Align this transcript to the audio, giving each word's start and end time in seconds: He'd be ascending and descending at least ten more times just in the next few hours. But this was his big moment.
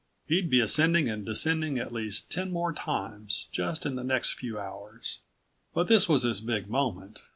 He'd 0.27 0.49
be 0.49 0.59
ascending 0.61 1.11
and 1.11 1.23
descending 1.23 1.77
at 1.77 1.93
least 1.93 2.31
ten 2.31 2.51
more 2.51 2.73
times 2.73 3.45
just 3.51 3.85
in 3.85 3.93
the 3.93 4.03
next 4.03 4.33
few 4.33 4.57
hours. 4.59 5.19
But 5.75 5.87
this 5.89 6.09
was 6.09 6.23
his 6.23 6.41
big 6.41 6.67
moment. 6.67 7.21